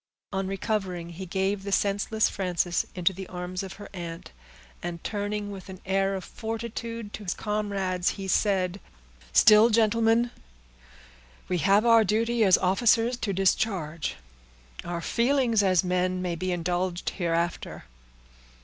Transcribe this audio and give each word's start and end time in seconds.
On 0.33 0.47
recovering, 0.47 1.09
he 1.09 1.27
gave 1.27 1.61
the 1.61 1.71
senseless 1.71 2.27
Frances 2.27 2.87
into 2.95 3.13
the 3.13 3.27
arms 3.27 3.61
of 3.61 3.73
her 3.73 3.87
aunt, 3.93 4.31
and, 4.81 5.03
turning 5.03 5.51
with 5.51 5.69
an 5.69 5.79
air 5.85 6.15
of 6.15 6.23
fortitude 6.23 7.13
to 7.13 7.21
his 7.23 7.35
comrades, 7.35 8.09
he 8.17 8.27
said,— 8.27 8.79
"Still, 9.31 9.69
gentlemen, 9.69 10.31
we 11.47 11.59
have 11.59 11.85
our 11.85 12.03
duty 12.03 12.43
as 12.43 12.57
officers 12.57 13.15
to 13.17 13.31
discharge; 13.31 14.15
our 14.83 15.01
feelings 15.01 15.61
as 15.61 15.83
men 15.83 16.19
may 16.19 16.33
be 16.33 16.51
indulged 16.51 17.11
hereafter. 17.17 17.83